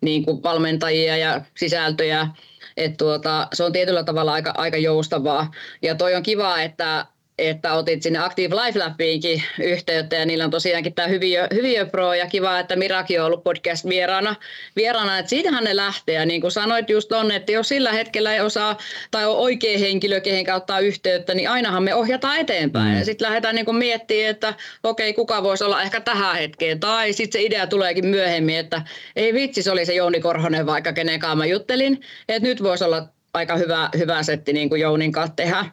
[0.00, 2.28] niin kuin valmentajia ja sisältöjä.
[2.76, 5.50] Et tuota, se on tietyllä tavalla aika, aika joustavaa.
[5.82, 7.06] Ja toi on kiva, että
[7.38, 12.14] että otit sinne Active Life Labiinkin yhteyttä ja niillä on tosiaankin tämä Hyviö, Hyviö Pro
[12.14, 14.36] ja kiva, että Miraki on ollut podcast vieraana,
[14.76, 18.34] vieraana että siitähän ne lähtee ja niin kuin sanoit just on, että jos sillä hetkellä
[18.34, 18.78] ei osaa
[19.10, 22.98] tai on oikea henkilö, kehen kautta yhteyttä, niin ainahan me ohjataan eteenpäin mm.
[22.98, 27.40] ja sitten lähdetään niin miettimään, että okei, kuka voisi olla ehkä tähän hetkeen tai sitten
[27.40, 28.82] se idea tuleekin myöhemmin, että
[29.16, 32.84] ei vitsi, se oli se Jouni Korhonen vaikka kenen kanssa mä juttelin, että nyt voisi
[32.84, 35.64] olla aika hyvä, hyvä setti niin kuin Jounin kanssa tehdä.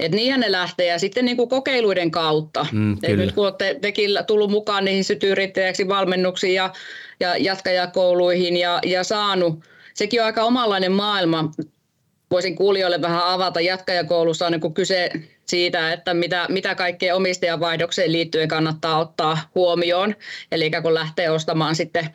[0.00, 2.66] Et niinhän ne lähtee ja sitten niin kuin kokeiluiden kautta.
[2.72, 6.72] Mm, nyt kun olette tekin tullut mukaan niihin sytyyrittäjäksi valmennuksiin ja,
[7.20, 11.50] ja jatkajakouluihin ja, ja saanut, sekin on aika omanlainen maailma.
[12.30, 13.60] Voisin kuulijoille vähän avata.
[13.60, 15.10] Jatkajakoulussa on niin kyse
[15.46, 20.14] siitä, että mitä, mitä kaikkea omistajavaihdokseen liittyen kannattaa ottaa huomioon.
[20.52, 22.08] Eli kun lähtee ostamaan sitten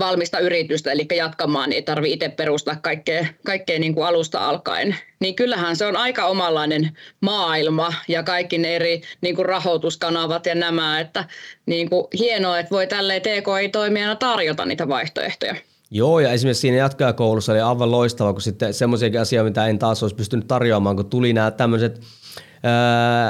[0.00, 4.96] valmista yritystä, eli jatkamaan, niin ei tarvitse itse perustaa kaikkea, kaikkea niin kuin alusta alkaen.
[5.20, 10.54] Niin kyllähän se on aika omanlainen maailma ja kaikki ne eri niin kuin rahoituskanavat ja
[10.54, 11.24] nämä, että
[11.66, 15.54] niin kuin hienoa, että voi tälleen TKI-toimijana tarjota niitä vaihtoehtoja.
[15.90, 20.02] Joo, ja esimerkiksi siinä jatkajakoulussa oli aivan loistava, kun sitten semmoisia asioita, mitä en taas
[20.02, 22.00] olisi pystynyt tarjoamaan, kun tuli nämä tämmöiset–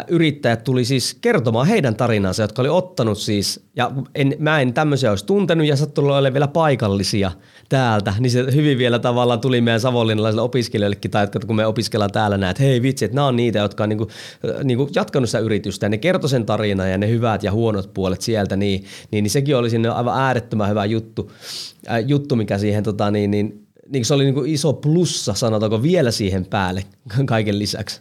[0.08, 5.10] yrittäjät tuli siis kertomaan heidän tarinansa, jotka oli ottanut siis, ja en, mä en tämmöisiä
[5.10, 7.30] olisi tuntenut ja sattunut olemaan vielä paikallisia
[7.68, 12.38] täältä, niin se hyvin vielä tavallaan tuli meidän savonlinnalaisille opiskelijoillekin, tai kun me opiskellaan täällä
[12.38, 14.08] näet, että hei vitsi, että nämä on niitä, jotka on niinku,
[14.64, 18.20] niinku jatkanut sitä yritystä, ja ne kertoi sen tarinan ja ne hyvät ja huonot puolet
[18.20, 21.32] sieltä, niin, niin, niin sekin oli sinne aivan äärettömän hyvä juttu,
[21.90, 26.10] äh, juttu mikä siihen tota, niin, niin, niin se oli niinku iso plussa, sanotaanko vielä
[26.10, 26.84] siihen päälle
[27.26, 28.00] kaiken lisäksi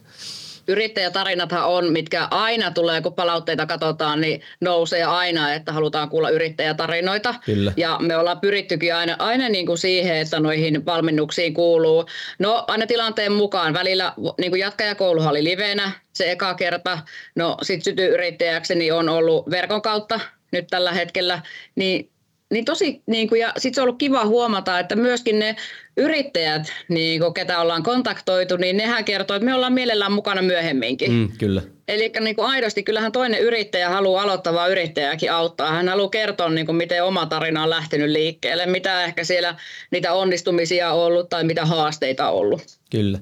[0.70, 7.34] yrittäjätarinathan on, mitkä aina tulee, kun palautteita katsotaan, niin nousee aina, että halutaan kuulla yrittäjätarinoita.
[7.44, 7.72] Kyllä.
[7.76, 12.06] Ja me ollaan pyrittykin aina, aina niin kuin siihen, että noihin valmennuksiin kuuluu,
[12.38, 13.74] no aina tilanteen mukaan.
[13.74, 16.98] Välillä niin kuin jatkajakouluhan oli livenä, se eka kerta.
[17.36, 20.20] No sitten sytyyrittäjäkseni on ollut verkon kautta
[20.52, 21.42] nyt tällä hetkellä,
[21.74, 22.10] niin
[22.50, 25.56] niin tosi, niin kuin, ja sitten se on ollut kiva huomata, että myöskin ne
[25.96, 31.12] yrittäjät, niin kuin, ketä ollaan kontaktoitu, niin nehän kertoo, että me ollaan mielellään mukana myöhemminkin.
[31.12, 31.62] Mm, kyllä.
[31.88, 35.72] Eli niin kuin aidosti, kyllähän toinen yrittäjä haluaa aloittavaa yrittäjääkin auttaa.
[35.72, 39.54] Hän haluaa kertoa, niin kuin, miten oma tarina on lähtenyt liikkeelle, mitä ehkä siellä
[39.90, 42.62] niitä onnistumisia on ollut tai mitä haasteita on ollut.
[42.90, 43.18] Kyllä.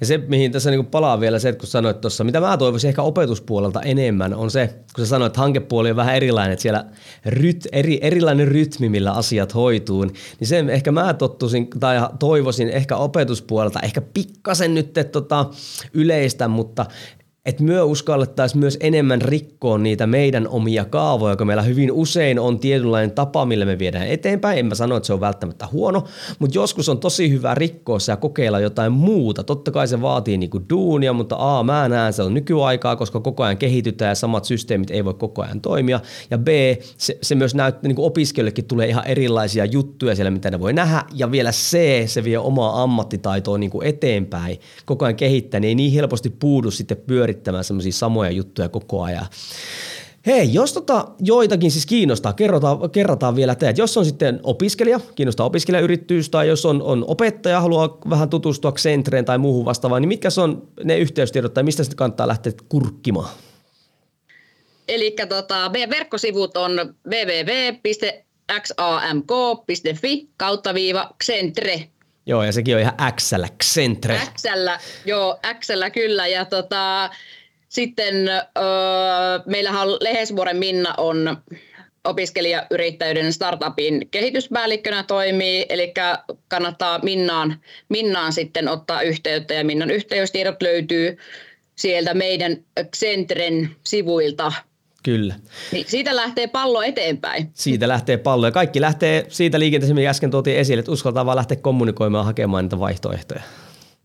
[0.00, 2.88] Ja se, mihin tässä niin palaa vielä se, että kun sanoit tuossa, mitä mä toivoisin
[2.88, 6.84] ehkä opetuspuolelta enemmän, on se, kun sä sanoit, että hankepuoli on vähän erilainen, että siellä
[7.26, 12.96] ryt, eri, erilainen rytmi, millä asiat hoituu, niin se ehkä mä tottusin tai toivoisin ehkä
[12.96, 15.46] opetuspuolelta, ehkä pikkasen nyt tota,
[15.94, 16.86] yleistä, mutta
[17.46, 22.58] että myö uskallettaisiin myös enemmän rikkoa niitä meidän omia kaavoja, kun meillä hyvin usein on
[22.58, 24.58] tietynlainen tapa, millä me viedään eteenpäin.
[24.58, 26.04] En mä sano, että se on välttämättä huono,
[26.38, 29.44] mutta joskus on tosi hyvä rikkoa se ja kokeilla jotain muuta.
[29.44, 33.42] Totta kai se vaatii niinku duunia, mutta A, mä näen se on nykyaikaa, koska koko
[33.42, 36.00] ajan kehitytään ja samat systeemit ei voi koko ajan toimia.
[36.30, 36.48] Ja B,
[36.98, 41.04] se, se myös näyttää, niin opiskelijoillekin tulee ihan erilaisia juttuja siellä, mitä ne voi nähdä.
[41.14, 45.92] Ja vielä C, se vie omaa ammattitaitoa niin eteenpäin, koko ajan kehittää, niin ei niin
[45.92, 49.26] helposti puudu sitten pyöri pyörittämään semmoisia samoja juttuja koko ajan.
[50.26, 53.78] Hei, jos tota joitakin siis kiinnostaa, kerrotaan, kerrataan vielä teet.
[53.78, 59.24] Jos on sitten opiskelija, kiinnostaa opiskelijayrittäjyys tai jos on, on opettaja, haluaa vähän tutustua Centreen
[59.24, 63.28] tai muuhun vastaavaan, niin mitkä on ne yhteystiedot tai mistä sitten kannattaa lähteä kurkkimaan?
[64.88, 67.88] Eli tota, meidän verkkosivut on www.xamk.fi
[70.36, 71.88] kautta viiva Centre.
[72.26, 74.20] Joo, ja sekin on ihan X-llä, Xentre.
[74.34, 76.26] X-llä, joo, X-llä kyllä.
[76.26, 77.10] Ja tota,
[77.68, 78.42] sitten öö,
[79.46, 81.36] meillähän Lehesvuoren Minna on
[82.04, 85.94] opiskelijayrittäjyyden startupin kehityspäällikkönä toimii, eli
[86.48, 91.18] kannattaa Minnaan, Minnaan sitten ottaa yhteyttä ja Minnan yhteystiedot löytyy
[91.76, 92.56] sieltä meidän
[92.96, 94.52] Xentren sivuilta
[95.04, 95.34] Kyllä.
[95.72, 97.50] Niin siitä lähtee pallo eteenpäin.
[97.54, 101.36] Siitä lähtee pallo ja kaikki lähtee siitä liikenteestä, mikä äsken tuotiin esille, että uskaltaa vaan
[101.36, 103.42] lähteä kommunikoimaan hakemaan niitä vaihtoehtoja.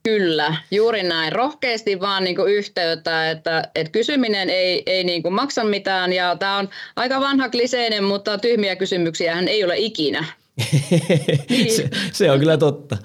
[0.03, 1.31] Kyllä, juuri näin.
[1.31, 6.69] Rohkeasti vaan niin yhteyttä, että, että kysyminen ei, ei niin maksa mitään ja tämä on
[6.95, 10.25] aika vanha kliseinen, mutta tyhmiä kysymyksiä hän ei ole ikinä.
[11.75, 12.97] se, se on kyllä totta.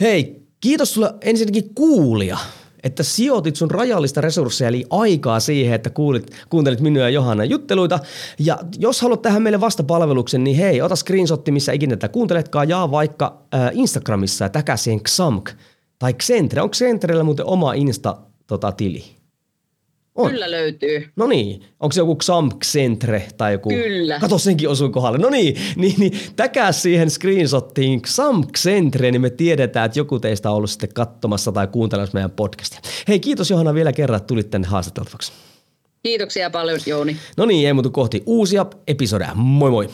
[0.00, 2.38] Hei, kiitos sulle ensinnäkin kuulia
[2.86, 7.98] että sijoitit sun rajallista resursseja eli aikaa siihen, että kuulit, kuuntelit minua ja Johanna jutteluita.
[8.38, 12.90] Ja jos haluat tähän meille vastapalveluksen, niin hei, ota screenshotti, missä ikinä tätä kuunteletkaan, jaa
[12.90, 15.50] vaikka äh, Instagramissa ja täkä siihen XAMK
[15.98, 16.62] tai Xentre.
[16.62, 18.36] Onko Xentrellä muuten oma Insta-tili?
[18.46, 19.15] Tota,
[20.16, 20.30] on.
[20.30, 21.08] Kyllä löytyy.
[21.16, 23.68] No niin, onko se joku Xamk-centre tai joku?
[23.68, 24.18] Kyllä.
[24.20, 25.18] Kato, senkin osui kohdalle.
[25.18, 30.56] No niin, niin, niin täkää siihen screenshottiin Xamk-centre, niin me tiedetään, että joku teistä on
[30.56, 32.80] ollut sitten katsomassa tai kuuntelemassa meidän podcastia.
[33.08, 35.32] Hei, kiitos Johanna vielä kerran, että tulit tänne haastateltavaksi.
[36.02, 37.16] Kiitoksia paljon, Jouni.
[37.36, 39.34] No niin, ei muuta kohti uusia episodeja.
[39.34, 39.88] Moi moi!